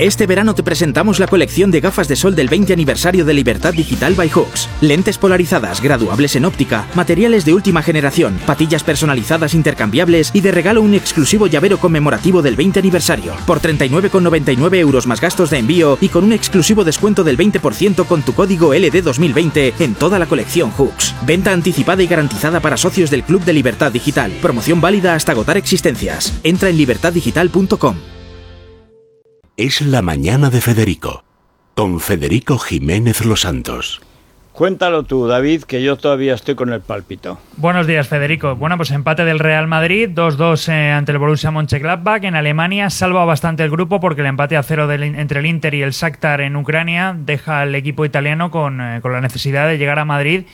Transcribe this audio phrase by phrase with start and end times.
[0.00, 3.74] Este verano te presentamos la colección de gafas de sol del 20 aniversario de Libertad
[3.74, 4.66] Digital by Hooks.
[4.80, 10.80] Lentes polarizadas, graduables en óptica, materiales de última generación, patillas personalizadas intercambiables y de regalo
[10.80, 13.34] un exclusivo llavero conmemorativo del 20 aniversario.
[13.46, 18.22] Por 39,99 euros más gastos de envío y con un exclusivo descuento del 20% con
[18.22, 21.14] tu código LD2020 en toda la colección Hooks.
[21.26, 24.32] Venta anticipada y garantizada para socios del Club de Libertad Digital.
[24.40, 26.32] Promoción válida hasta agotar existencias.
[26.42, 27.96] Entra en libertaddigital.com.
[29.62, 31.22] Es la mañana de Federico,
[31.74, 34.00] con Federico Jiménez Los Santos.
[34.54, 37.38] Cuéntalo tú, David, que yo todavía estoy con el pálpito.
[37.58, 38.56] Buenos días, Federico.
[38.56, 42.24] Bueno, pues empate del Real Madrid, 2-2 eh, ante el Borussia Mönchengladbach.
[42.24, 45.74] En Alemania salva bastante el grupo porque el empate a cero del, entre el Inter
[45.74, 49.76] y el Shakhtar en Ucrania deja al equipo italiano con, eh, con la necesidad de
[49.76, 50.44] llegar a Madrid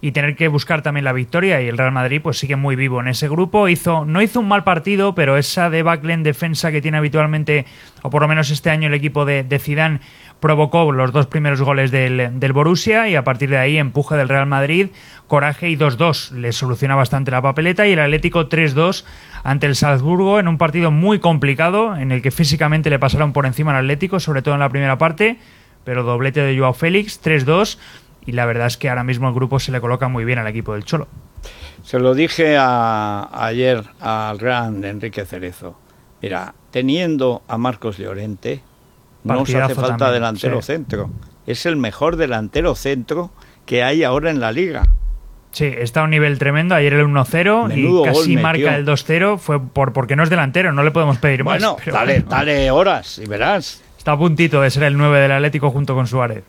[0.00, 3.00] y tener que buscar también la victoria y el Real Madrid pues sigue muy vivo
[3.00, 3.68] en ese grupo.
[3.68, 7.66] Hizo no hizo un mal partido pero esa debacle en defensa que tiene habitualmente
[8.02, 10.00] o por lo menos este año el equipo de, de Zidane
[10.40, 14.28] provocó los dos primeros goles del, del Borussia y a partir de ahí empuje del
[14.28, 14.88] Real Madrid
[15.26, 19.04] coraje y 2-2 le soluciona bastante la papeleta y el Atlético 3-2
[19.42, 23.46] ante el Salzburgo en un partido muy complicado en el que físicamente le pasaron por
[23.46, 25.38] encima al Atlético sobre todo en la primera parte
[25.84, 27.78] pero doblete de Joao Félix 3-2
[28.26, 30.46] y la verdad es que ahora mismo el grupo se le coloca muy bien al
[30.48, 31.08] equipo del Cholo.
[31.82, 35.78] Se lo dije a- ayer al gran Enrique Cerezo.
[36.20, 38.62] Mira, teniendo a Marcos Llorente,
[39.22, 40.66] no os hace falta también, delantero sí.
[40.66, 41.10] centro.
[41.46, 43.30] Es el mejor delantero centro
[43.64, 44.82] que hay ahora en la liga.
[45.52, 46.74] Sí, está a un nivel tremendo.
[46.74, 49.38] Ayer el 1-0 Menudo y casi marca el 2-0.
[49.38, 51.62] Fue por, porque no es delantero, no le podemos pedir más.
[51.84, 53.82] Pero dale, bueno, dale horas y verás.
[53.96, 56.44] Está a puntito de ser el 9 del Atlético junto con Suárez.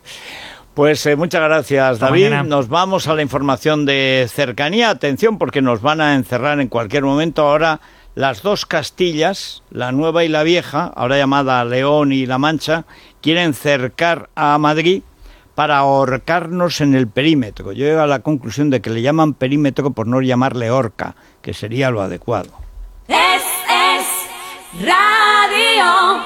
[0.78, 2.26] Pues eh, muchas gracias, Hasta David.
[2.26, 2.44] mañana.
[2.44, 4.90] Nos vamos a la información de cercanía.
[4.90, 7.42] Atención, porque nos van a encerrar en cualquier momento.
[7.42, 7.80] Ahora,
[8.14, 12.84] las dos Castillas, la nueva y la vieja, ahora llamada León y La Mancha,
[13.20, 15.02] quieren cercar a Madrid
[15.56, 17.72] para ahorcarnos en el perímetro.
[17.72, 21.54] Yo llego a la conclusión de que le llaman perímetro por no llamarle horca, que
[21.54, 22.50] sería lo adecuado.
[23.08, 26.17] Es, es, radio.